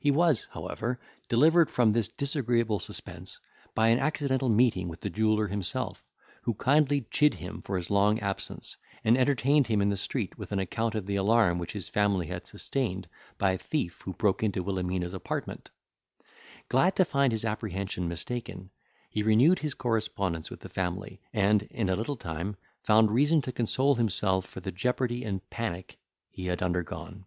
[0.00, 1.00] He was, however,
[1.30, 3.40] delivered from this disagreeable suspense,
[3.74, 6.06] by an accidental meeting with the jeweller himself,
[6.42, 10.52] who kindly chid him for his long absence, and entertained him in the street with
[10.52, 13.08] an account of the alarm which his family had sustained,
[13.38, 15.70] by a thief who broke into Wilhelmina's apartment.
[16.68, 18.68] Glad to find his apprehension mistaken,
[19.08, 23.52] he renewed his correspondence with the family, and, in a little time, found reason to
[23.52, 25.96] console himself for the jeopardy and panic
[26.28, 27.24] he had undergone.